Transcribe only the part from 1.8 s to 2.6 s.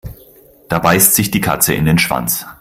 den Schwanz.